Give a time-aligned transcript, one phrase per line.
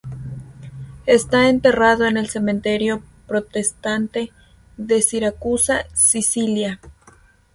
[1.05, 4.31] Está enterrado en el cementerio protestante
[4.75, 6.79] de Siracusa, Sicilia.